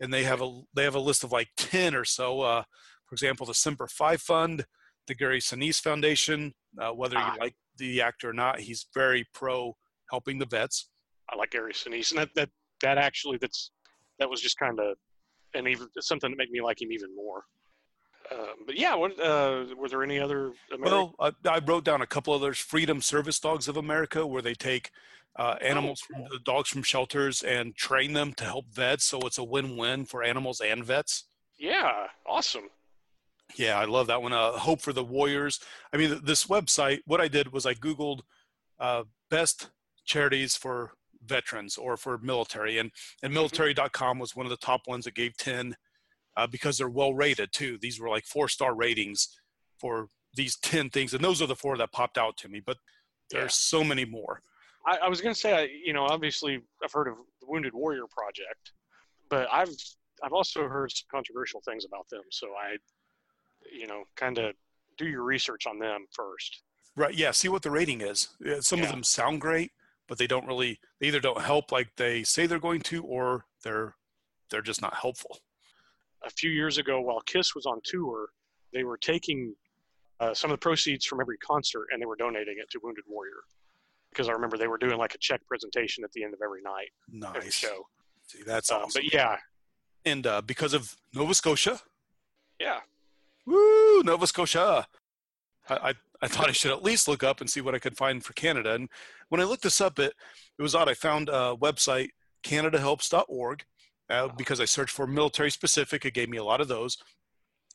and 0.00 0.12
they 0.12 0.24
have 0.24 0.40
a 0.42 0.60
they 0.74 0.84
have 0.84 0.94
a 0.94 1.00
list 1.00 1.24
of 1.24 1.32
like 1.32 1.48
10 1.56 1.94
or 1.94 2.04
so 2.04 2.40
uh, 2.40 2.62
for 3.06 3.14
example 3.14 3.46
the 3.46 3.54
semper 3.54 3.86
fi 3.86 4.16
fund 4.16 4.64
the 5.06 5.14
gary 5.14 5.40
sinise 5.40 5.80
foundation 5.80 6.52
uh, 6.80 6.90
whether 6.90 7.16
Ah. 7.18 7.34
you 7.34 7.40
like 7.40 7.54
the 7.78 8.00
actor 8.00 8.30
or 8.30 8.32
not 8.32 8.60
he's 8.60 8.86
very 8.94 9.26
pro 9.34 9.76
helping 10.10 10.38
the 10.38 10.46
vets 10.46 10.88
I 11.32 11.36
like 11.36 11.50
Gary 11.50 11.72
Sinise, 11.72 12.10
and 12.10 12.18
that 12.20 12.28
that 12.34 12.50
that 12.82 12.98
actually 12.98 13.38
that's 13.38 13.70
that 14.18 14.28
was 14.28 14.40
just 14.42 14.58
kind 14.58 14.78
of 14.78 14.96
and 15.54 15.66
even 15.66 15.86
something 16.00 16.30
that 16.30 16.36
made 16.36 16.50
me 16.50 16.60
like 16.60 16.82
him 16.82 16.92
even 16.92 17.14
more. 17.16 17.44
Uh, 18.32 18.46
but 18.66 18.78
yeah, 18.78 18.94
what 18.94 19.18
uh, 19.20 19.66
were 19.76 19.88
there 19.88 20.02
any 20.02 20.18
other? 20.18 20.52
Ameri- 20.72 20.84
Well, 20.84 21.14
I, 21.20 21.32
I 21.48 21.58
wrote 21.58 21.84
down 21.84 22.00
a 22.02 22.06
couple 22.06 22.32
others. 22.32 22.58
Freedom 22.58 23.00
Service 23.02 23.38
Dogs 23.38 23.68
of 23.68 23.76
America, 23.76 24.26
where 24.26 24.42
they 24.42 24.54
take 24.54 24.90
uh, 25.36 25.56
animals, 25.60 26.00
from, 26.00 26.22
the 26.30 26.38
dogs 26.44 26.68
from 26.68 26.82
shelters, 26.82 27.42
and 27.42 27.74
train 27.76 28.12
them 28.12 28.32
to 28.34 28.44
help 28.44 28.66
vets. 28.72 29.04
So 29.04 29.18
it's 29.20 29.38
a 29.38 29.44
win-win 29.44 30.04
for 30.06 30.22
animals 30.22 30.60
and 30.60 30.84
vets. 30.84 31.24
yeah, 31.58 32.06
awesome. 32.26 32.68
Yeah, 33.56 33.78
I 33.78 33.84
love 33.84 34.06
that 34.06 34.22
one. 34.22 34.32
Uh, 34.32 34.52
Hope 34.52 34.80
for 34.80 34.94
the 34.94 35.04
Warriors. 35.04 35.60
I 35.92 35.98
mean, 35.98 36.20
this 36.24 36.46
website. 36.46 37.00
What 37.06 37.20
I 37.20 37.28
did 37.28 37.52
was 37.52 37.66
I 37.66 37.74
googled 37.74 38.20
uh, 38.80 39.02
best 39.30 39.68
charities 40.06 40.56
for 40.56 40.92
veterans 41.26 41.76
or 41.76 41.96
for 41.98 42.16
military, 42.18 42.78
and 42.78 42.90
and 43.22 43.32
military.com 43.34 44.18
was 44.18 44.34
one 44.34 44.46
of 44.46 44.50
the 44.50 44.56
top 44.56 44.88
ones 44.88 45.04
that 45.04 45.14
gave 45.14 45.36
ten 45.36 45.76
uh, 46.36 46.46
because 46.46 46.78
they're 46.78 46.88
well 46.88 47.14
rated 47.14 47.52
too. 47.52 47.78
These 47.80 48.00
were 48.00 48.08
like 48.08 48.24
four-star 48.24 48.74
ratings 48.74 49.28
for 49.78 50.08
these 50.34 50.56
ten 50.62 50.90
things, 50.90 51.14
and 51.14 51.22
those 51.24 51.42
are 51.42 51.46
the 51.46 51.56
four 51.56 51.76
that 51.78 51.92
popped 51.92 52.18
out 52.18 52.36
to 52.38 52.48
me. 52.48 52.60
But 52.64 52.78
there's 53.30 53.42
Yeah. 53.44 53.78
so 53.78 53.84
many 53.84 54.04
more. 54.04 54.40
I, 54.86 54.98
I 55.04 55.08
was 55.08 55.20
going 55.20 55.34
to 55.34 55.40
say, 55.40 55.52
I- 55.54 55.70
you 55.84 55.92
know, 55.92 56.04
obviously 56.04 56.60
I've 56.82 56.92
heard 56.92 57.08
of 57.08 57.14
the 57.40 57.46
Wounded 57.48 57.72
Warrior 57.74 58.04
Project, 58.10 58.72
but 59.28 59.48
I've 59.52 59.70
I've 60.24 60.32
also 60.32 60.68
heard 60.68 60.90
some 60.92 61.06
controversial 61.10 61.60
things 61.64 61.84
about 61.84 62.08
them. 62.08 62.22
So 62.30 62.48
I, 62.48 62.76
you 63.72 63.86
know, 63.86 64.04
kind 64.16 64.38
of 64.38 64.54
do 64.98 65.06
your 65.06 65.22
research 65.22 65.66
on 65.66 65.78
them 65.78 66.06
first. 66.12 66.62
Right. 66.96 67.14
Yeah. 67.14 67.30
See 67.32 67.48
what 67.48 67.62
the 67.62 67.70
rating 67.70 68.00
is. 68.02 68.28
Yeah, 68.44 68.60
Some 68.60 68.82
of 68.82 68.88
them 68.90 69.02
sound 69.02 69.40
great, 69.40 69.72
but 70.08 70.18
they 70.18 70.26
don't 70.26 70.46
really. 70.46 70.78
They 71.00 71.08
either 71.08 71.20
don't 71.20 71.40
help 71.40 71.72
like 71.72 71.88
they 71.96 72.22
say 72.22 72.46
they're 72.46 72.58
going 72.60 72.82
to, 72.82 73.02
or 73.02 73.46
they're 73.64 73.94
they're 74.50 74.62
just 74.62 74.82
not 74.82 74.94
helpful. 74.94 75.38
A 76.24 76.30
few 76.30 76.50
years 76.50 76.78
ago 76.78 77.00
while 77.00 77.20
Kiss 77.22 77.54
was 77.54 77.66
on 77.66 77.80
tour, 77.84 78.28
they 78.72 78.84
were 78.84 78.96
taking 78.98 79.54
uh, 80.20 80.32
some 80.34 80.50
of 80.50 80.54
the 80.54 80.58
proceeds 80.62 81.04
from 81.04 81.20
every 81.20 81.38
concert 81.38 81.86
and 81.90 82.00
they 82.00 82.06
were 82.06 82.16
donating 82.16 82.56
it 82.60 82.70
to 82.70 82.80
Wounded 82.82 83.04
Warrior. 83.08 83.42
Because 84.10 84.28
I 84.28 84.32
remember 84.32 84.56
they 84.58 84.68
were 84.68 84.78
doing 84.78 84.98
like 84.98 85.14
a 85.14 85.18
check 85.18 85.40
presentation 85.46 86.04
at 86.04 86.12
the 86.12 86.22
end 86.22 86.34
of 86.34 86.40
every 86.44 86.62
night, 86.62 86.90
every 87.28 87.40
Nice. 87.46 87.54
show. 87.54 87.86
See, 88.26 88.42
that's 88.44 88.70
Um, 88.70 88.82
awesome. 88.82 89.02
But 89.02 89.12
yeah, 89.12 89.36
and 90.04 90.26
uh, 90.26 90.40
because 90.42 90.74
of 90.74 90.96
Nova 91.14 91.34
Scotia, 91.34 91.80
yeah, 92.60 92.80
woo, 93.46 94.02
Nova 94.02 94.26
Scotia. 94.26 94.86
I, 95.68 95.74
I 95.90 95.94
I 96.24 96.28
thought 96.28 96.48
I 96.48 96.52
should 96.52 96.70
at 96.70 96.84
least 96.84 97.08
look 97.08 97.22
up 97.24 97.40
and 97.40 97.48
see 97.50 97.60
what 97.60 97.74
I 97.74 97.78
could 97.80 97.96
find 97.96 98.24
for 98.24 98.32
Canada. 98.34 98.74
And 98.74 98.88
when 99.28 99.40
I 99.40 99.44
looked 99.44 99.62
this 99.64 99.80
up, 99.80 99.98
it 99.98 100.12
it 100.58 100.62
was 100.62 100.74
odd. 100.74 100.88
I 100.88 100.94
found 100.94 101.28
a 101.28 101.56
website 101.56 102.10
CanadaHelps.org 102.44 103.64
uh, 104.12 104.28
because 104.36 104.60
I 104.60 104.64
searched 104.66 104.94
for 104.94 105.06
military 105.06 105.50
specific. 105.50 106.04
It 106.04 106.14
gave 106.14 106.28
me 106.28 106.38
a 106.38 106.44
lot 106.44 106.60
of 106.60 106.68
those. 106.68 106.96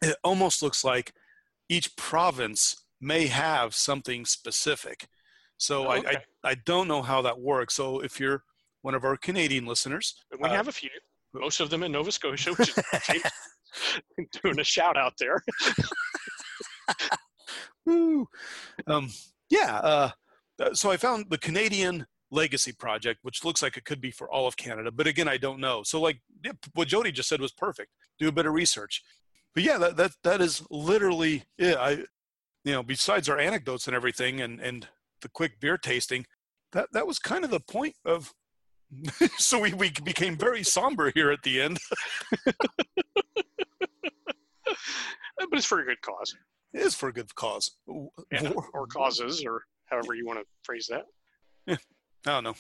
It 0.02 0.16
almost 0.24 0.62
looks 0.62 0.84
like 0.84 1.14
each 1.70 1.96
province 1.98 2.86
may 3.02 3.28
have 3.28 3.76
something 3.76 4.26
specific. 4.26 5.08
So 5.58 5.88
Oh, 5.88 5.90
I, 5.90 5.98
okay. 6.00 6.18
I 6.44 6.52
I 6.52 6.56
don't 6.66 6.88
know 6.88 7.02
how 7.02 7.22
that 7.24 7.40
works. 7.40 7.74
So 7.74 8.00
if 8.02 8.20
you're 8.20 8.44
one 8.84 8.96
of 8.96 9.04
our 9.04 9.18
Canadian 9.18 9.66
listeners, 9.66 10.16
we 10.40 10.48
Uh, 10.48 10.54
have 10.54 10.68
a 10.68 10.72
few, 10.72 10.90
most 11.34 11.60
of 11.60 11.70
them 11.70 11.84
in 11.84 11.92
Nova 11.92 12.12
Scotia, 12.12 12.52
which 12.54 12.70
is 12.70 13.24
doing 14.42 14.60
a 14.60 14.64
shout 14.64 14.98
out 14.98 15.14
there. 15.20 15.42
Woo. 17.86 18.28
Um, 18.86 19.10
yeah. 19.50 19.78
Uh, 19.80 20.10
uh, 20.62 20.74
so 20.74 20.92
I 20.92 20.98
found 20.98 21.26
the 21.30 21.38
Canadian 21.38 22.06
Legacy 22.32 22.74
Project, 22.74 23.20
which 23.24 23.46
looks 23.46 23.62
like 23.62 23.78
it 23.78 23.86
could 23.86 24.02
be 24.02 24.12
for 24.12 24.30
all 24.30 24.48
of 24.48 24.58
Canada, 24.58 24.92
but 24.92 25.08
again, 25.08 25.28
I 25.28 25.38
don't 25.38 25.60
know. 25.60 25.84
So 25.84 26.02
like 26.02 26.20
what 26.74 26.88
Jody 26.88 27.12
just 27.12 27.30
said 27.30 27.42
was 27.42 27.52
perfect. 27.52 27.92
Do 28.20 28.28
a 28.28 28.32
bit 28.32 28.46
of 28.46 28.54
research. 28.54 29.04
But 29.54 29.64
yeah, 29.64 29.78
that 29.78 29.98
that 29.98 30.12
that 30.24 30.42
is 30.42 30.64
literally 30.70 31.44
yeah. 31.58 31.76
I, 31.80 31.92
you 32.64 32.74
know, 32.74 32.84
besides 32.84 33.30
our 33.30 33.40
anecdotes 33.40 33.88
and 33.88 33.96
everything, 33.96 34.42
and 34.42 34.60
and 34.60 34.88
the 35.22 35.30
quick 35.30 35.60
beer 35.60 35.78
tasting, 35.78 36.26
that 36.74 36.90
that 36.94 37.08
was 37.08 37.20
kind 37.20 37.44
of 37.44 37.52
the 37.52 37.60
point 37.60 37.96
of. 38.06 38.34
so 39.38 39.60
we 39.60 39.74
we 39.74 39.90
became 40.04 40.38
very 40.38 40.64
somber 40.64 41.12
here 41.14 41.32
at 41.32 41.44
the 41.44 41.62
end. 41.62 41.80
but 45.50 45.54
it's 45.54 45.66
for 45.66 45.80
a 45.80 45.86
good 45.86 46.02
cause, 46.02 46.36
It 46.74 46.82
is 46.82 46.96
for 46.96 47.10
a 47.10 47.14
good 47.14 47.34
cause. 47.36 47.72
Yeah, 48.32 48.52
or 48.74 48.88
causes, 48.88 49.44
or 49.46 49.64
however 49.86 50.14
you 50.14 50.26
want 50.26 50.40
to 50.40 50.46
phrase 50.64 50.90
that. 50.90 51.06
I 52.26 52.42
don't 52.42 52.44
know. 52.44 52.56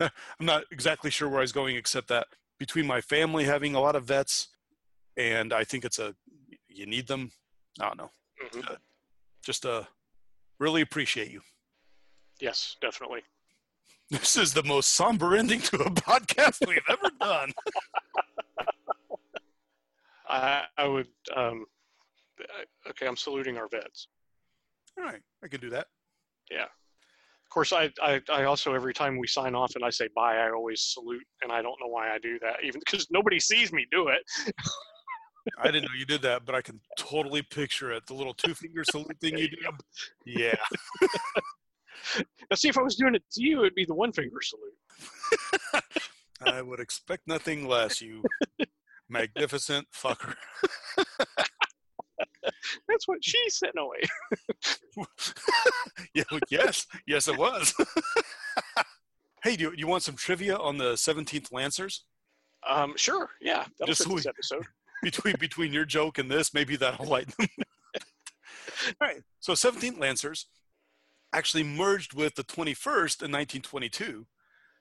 I'm 0.00 0.46
not 0.46 0.64
exactly 0.70 1.10
sure 1.10 1.28
where 1.28 1.38
I 1.38 1.42
was 1.42 1.52
going, 1.52 1.76
except 1.76 2.08
that 2.08 2.26
between 2.60 2.86
my 2.86 3.00
family 3.00 3.44
having 3.44 3.74
a 3.74 3.80
lot 3.80 3.96
of 3.96 4.04
vets, 4.04 4.48
and 5.16 5.52
I 5.52 5.64
think 5.64 5.84
it's 5.84 5.98
a 5.98 6.14
you 6.68 6.86
need 6.86 7.08
them. 7.08 7.32
I 7.80 7.88
don't 7.88 7.98
know. 7.98 8.10
Mhm. 8.52 8.76
Just 9.42 9.66
uh, 9.66 9.84
really 10.60 10.82
appreciate 10.82 11.30
you. 11.32 11.40
Yes, 12.40 12.76
definitely. 12.80 13.22
This 14.10 14.36
is 14.36 14.52
the 14.52 14.62
most 14.64 14.90
somber 14.90 15.36
ending 15.36 15.60
to 15.62 15.76
a 15.82 15.90
podcast 15.90 16.66
we've 16.68 16.78
ever 16.88 17.10
done. 17.20 17.52
I 20.28 20.64
I 20.76 20.86
would. 20.86 21.08
Um, 21.34 21.64
okay, 22.88 23.06
I'm 23.06 23.16
saluting 23.16 23.56
our 23.56 23.68
vets. 23.68 24.08
All 24.98 25.04
right, 25.04 25.20
I 25.42 25.48
can 25.48 25.60
do 25.60 25.70
that. 25.70 25.86
Of 27.50 27.54
course, 27.54 27.72
I, 27.72 27.90
I 28.00 28.20
I 28.32 28.44
also 28.44 28.74
every 28.74 28.94
time 28.94 29.18
we 29.18 29.26
sign 29.26 29.56
off 29.56 29.74
and 29.74 29.84
I 29.84 29.90
say 29.90 30.08
bye, 30.14 30.36
I 30.36 30.52
always 30.52 30.82
salute, 30.82 31.24
and 31.42 31.50
I 31.50 31.60
don't 31.62 31.74
know 31.80 31.88
why 31.88 32.14
I 32.14 32.18
do 32.20 32.38
that, 32.38 32.62
even 32.62 32.78
because 32.78 33.08
nobody 33.10 33.40
sees 33.40 33.72
me 33.72 33.88
do 33.90 34.06
it. 34.06 34.22
I 35.58 35.66
didn't 35.72 35.82
know 35.82 35.98
you 35.98 36.06
did 36.06 36.22
that, 36.22 36.44
but 36.44 36.54
I 36.54 36.62
can 36.62 36.78
totally 36.96 37.42
picture 37.42 37.90
it. 37.90 38.06
The 38.06 38.14
little 38.14 38.34
two 38.34 38.54
finger 38.54 38.84
salute 38.84 39.16
thing 39.20 39.36
you 39.36 39.48
do. 39.48 39.56
Yeah. 40.24 40.54
Now, 42.16 42.54
see, 42.56 42.68
if 42.68 42.78
I 42.78 42.82
was 42.82 42.96
doing 42.96 43.14
it 43.14 43.22
to 43.32 43.42
you, 43.42 43.60
it'd 43.60 43.74
be 43.74 43.84
the 43.84 43.94
one 43.94 44.10
finger 44.10 44.38
salute. 44.40 45.84
I 46.40 46.62
would 46.62 46.80
expect 46.80 47.28
nothing 47.28 47.68
less, 47.68 48.00
you 48.00 48.24
magnificent 49.08 49.86
fucker. 49.92 50.34
That's 53.00 53.08
what 53.08 53.24
she 53.24 53.48
said. 53.48 53.70
away. 53.78 55.06
yeah, 56.14 56.24
yes, 56.50 56.86
yes, 57.06 57.28
it 57.28 57.38
was. 57.38 57.72
hey, 59.42 59.56
do 59.56 59.64
you, 59.64 59.72
you 59.74 59.86
want 59.86 60.02
some 60.02 60.16
trivia 60.16 60.56
on 60.56 60.76
the 60.76 60.92
17th 60.92 61.50
Lancers? 61.50 62.04
Um, 62.68 62.92
sure. 62.96 63.30
Yeah, 63.40 63.64
that'll 63.78 63.94
Just 63.94 64.06
fit 64.06 64.16
this 64.16 64.26
episode. 64.26 64.66
Between 65.02 65.34
between 65.40 65.72
your 65.72 65.86
joke 65.86 66.18
and 66.18 66.30
this, 66.30 66.52
maybe 66.52 66.76
that'll 66.76 67.06
lighten 67.06 67.32
them. 67.38 67.48
All 69.00 69.08
right. 69.08 69.22
So 69.38 69.54
17th 69.54 69.98
Lancers 69.98 70.44
actually 71.32 71.62
merged 71.64 72.12
with 72.12 72.34
the 72.34 72.44
21st 72.44 73.22
in 73.22 73.32
1922. 73.32 74.26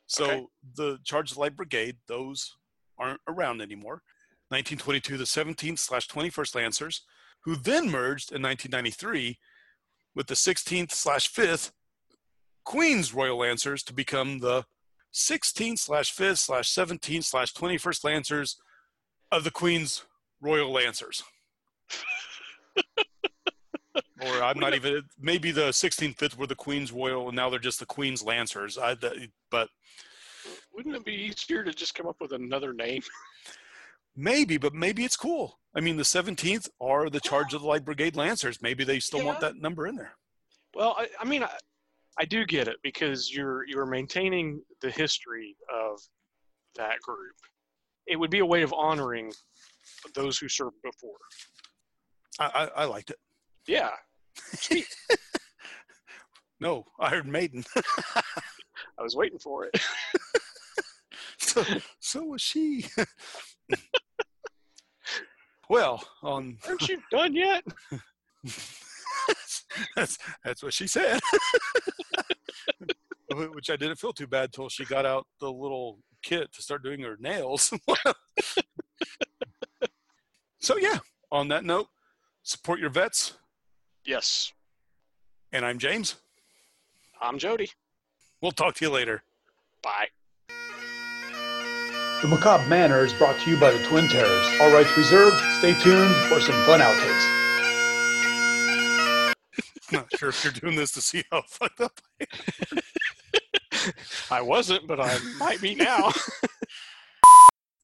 So 0.07 0.25
Okay. 0.25 0.45
the 0.75 0.99
Charged 1.05 1.37
Light 1.37 1.55
Brigade, 1.55 1.99
those 2.09 2.57
aren't 2.97 3.21
around 3.29 3.61
anymore. 3.61 4.01
1922, 4.49 5.15
the 5.15 5.23
17th 5.23 5.79
slash 5.79 6.09
21st 6.09 6.55
Lancers, 6.55 7.03
who 7.45 7.55
then 7.55 7.89
merged 7.89 8.31
in 8.31 8.41
1993 8.41 9.37
with 10.15 10.27
the 10.27 10.33
16th 10.33 10.91
slash 10.91 11.31
5th 11.31 11.71
Queens 12.65 13.13
Royal 13.13 13.37
Lancers 13.37 13.83
to 13.83 13.93
become 13.93 14.39
the 14.39 14.65
16th 15.13 15.79
slash 15.79 16.13
5th 16.15 16.37
slash 16.37 16.69
17th 16.73 17.23
slash 17.23 17.53
21st 17.53 18.03
Lancers 18.03 18.57
of 19.31 19.43
the 19.43 19.51
Queen's 19.51 20.03
Royal 20.41 20.71
Lancers. 20.71 21.23
or 24.21 24.43
I'm 24.43 24.59
not 24.59 24.73
even, 24.75 25.03
maybe 25.19 25.51
the 25.51 25.69
16th, 25.69 26.17
5th 26.17 26.37
were 26.37 26.47
the 26.47 26.55
Queen's 26.55 26.91
Royal, 26.91 27.27
and 27.27 27.35
now 27.35 27.49
they're 27.49 27.59
just 27.59 27.79
the 27.79 27.85
Queen's 27.85 28.23
Lancers. 28.23 28.77
I, 28.77 28.93
that- 28.95 29.15
but 29.49 29.69
Wouldn't 30.73 30.95
it 30.95 31.05
be 31.05 31.13
easier 31.13 31.63
to 31.63 31.71
just 31.73 31.95
come 31.95 32.07
up 32.07 32.17
with 32.19 32.33
another 32.33 32.73
name? 32.73 33.01
maybe, 34.19 34.57
but 34.57 34.73
maybe 34.73 35.03
it's 35.03 35.17
cool. 35.17 35.59
I 35.75 35.81
mean, 35.81 35.97
the 35.97 36.03
17th 36.03 36.69
are 36.81 37.09
the 37.09 37.19
Charge 37.19 37.53
of 37.53 37.61
the 37.61 37.67
Light 37.67 37.85
Brigade 37.85 38.15
Lancers. 38.15 38.61
Maybe 38.61 38.83
they 38.83 38.99
still 38.99 39.23
want 39.23 39.39
that 39.39 39.55
number 39.55 39.87
in 39.87 39.95
there. 39.95 40.13
Well, 40.75 40.95
I, 40.97 41.07
I 41.19 41.25
mean, 41.25 41.43
I, 41.43 41.49
I 42.19 42.25
do 42.25 42.45
get 42.45 42.67
it 42.67 42.77
because 42.83 43.31
you're 43.31 43.65
you're 43.67 43.85
maintaining 43.85 44.61
the 44.81 44.91
history 44.91 45.55
of 45.73 45.99
that 46.75 46.99
group. 47.01 47.35
It 48.07 48.17
would 48.17 48.31
be 48.31 48.39
a 48.39 48.45
way 48.45 48.61
of 48.61 48.73
honoring 48.73 49.31
those 50.13 50.37
who 50.37 50.47
served 50.47 50.77
before. 50.83 51.17
I, 52.39 52.45
I, 52.45 52.81
I 52.81 52.85
liked 52.85 53.11
it. 53.11 53.17
Yeah, 53.67 53.91
no, 56.59 56.85
I 56.99 57.09
heard 57.09 57.27
Maiden. 57.27 57.63
I 58.15 59.01
was 59.01 59.15
waiting 59.15 59.39
for 59.39 59.65
it. 59.65 59.81
so, 61.39 61.63
so 61.99 62.23
was 62.23 62.41
she. 62.41 62.85
Well, 65.69 66.03
on 66.23 66.43
um, 66.43 66.57
Aren't 66.67 66.87
you 66.89 66.99
done 67.11 67.35
yet? 67.35 67.63
that's 69.95 70.17
that's 70.43 70.63
what 70.63 70.73
she 70.73 70.87
said. 70.87 71.19
Which 73.53 73.69
I 73.69 73.75
didn't 73.75 73.97
feel 73.99 74.11
too 74.13 74.25
bad 74.27 74.51
till 74.51 74.69
she 74.69 74.85
got 74.85 75.05
out 75.05 75.27
the 75.39 75.51
little 75.51 75.99
kit 76.23 76.51
to 76.53 76.61
start 76.63 76.83
doing 76.83 77.01
her 77.01 77.15
nails. 77.19 77.71
so 80.59 80.77
yeah, 80.77 80.97
on 81.31 81.47
that 81.49 81.63
note, 81.63 81.87
support 82.43 82.79
your 82.79 82.89
vets, 82.89 83.33
Yes. 84.03 84.51
and 85.51 85.63
I'm 85.65 85.77
James. 85.77 86.15
I'm 87.21 87.37
Jody. 87.37 87.69
We'll 88.41 88.51
talk 88.51 88.73
to 88.75 88.85
you 88.85 88.91
later. 88.91 89.21
Bye. 89.83 90.07
The 92.21 92.27
Macabre 92.27 92.67
Manor 92.67 93.05
is 93.05 93.13
brought 93.13 93.39
to 93.39 93.49
you 93.49 93.57
by 93.57 93.71
the 93.71 93.81
Twin 93.85 94.09
Terrors. 94.09 94.47
All 94.59 94.73
rights 94.73 94.95
reserved. 94.97 95.37
Stay 95.59 95.73
tuned 95.79 96.13
for 96.27 96.41
some 96.41 96.55
fun 96.65 96.81
outtakes. 96.81 97.25
Not 99.93 100.05
sure 100.17 100.27
if 100.27 100.43
you're 100.43 100.51
doing 100.51 100.75
this 100.75 100.91
to 100.91 101.01
see 101.01 101.23
how 101.31 101.43
fucked 101.47 101.79
up. 101.79 101.97
I 104.29 104.41
wasn't, 104.41 104.85
but 104.85 104.99
I 104.99 105.17
might 105.37 105.61
be 105.61 105.75
now. 105.75 106.11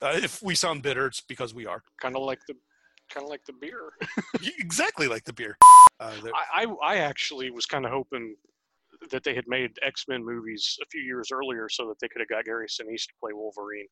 Uh, 0.01 0.19
if 0.21 0.43
we 0.43 0.53
sound 0.53 0.83
bitter, 0.83 1.07
it's 1.07 1.21
because 1.21 1.53
we 1.55 1.65
are 1.65 1.81
kind 1.99 2.15
of 2.15 2.21
like 2.21 2.39
the, 2.47 2.53
kind 3.09 3.23
of 3.23 3.29
like 3.29 3.43
the 3.45 3.53
beer. 3.53 3.93
exactly 4.59 5.07
like 5.07 5.23
the 5.23 5.33
beer. 5.33 5.57
Uh, 5.99 6.11
I, 6.53 6.65
I, 6.65 6.65
I 6.83 6.97
actually 6.97 7.49
was 7.49 7.65
kind 7.65 7.85
of 7.85 7.91
hoping 7.91 8.35
that 9.09 9.23
they 9.23 9.33
had 9.33 9.45
made 9.47 9.71
X 9.81 10.05
Men 10.07 10.23
movies 10.23 10.77
a 10.83 10.85
few 10.91 11.01
years 11.01 11.29
earlier 11.31 11.69
so 11.69 11.87
that 11.87 11.95
they 12.01 12.07
could 12.09 12.19
have 12.19 12.27
got 12.27 12.43
Gary 12.45 12.67
Sinise 12.67 13.07
to 13.07 13.13
play 13.19 13.31
Wolverine. 13.33 13.87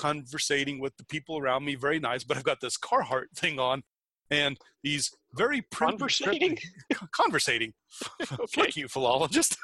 Conversating 0.00 0.80
with 0.80 0.96
the 0.96 1.04
people 1.04 1.38
around 1.38 1.64
me, 1.64 1.74
very 1.74 2.00
nice. 2.00 2.24
But 2.24 2.38
I've 2.38 2.44
got 2.44 2.60
this 2.60 2.78
Carhartt 2.78 3.30
thing 3.36 3.58
on, 3.58 3.82
and 4.30 4.56
these 4.82 5.10
very 5.34 5.62
pretty, 5.70 5.92
Conversating? 5.92 6.58
conversating. 7.12 7.72
Okay. 8.32 8.62
Fuck 8.62 8.76
you, 8.76 8.88
philologist. 8.88 9.56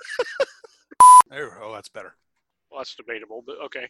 oh, 1.33 1.73
that's 1.73 1.89
better. 1.89 2.15
Well, 2.71 2.81
that's 2.81 2.95
debatable, 2.97 3.43
but 3.47 3.57
okay. 3.67 3.89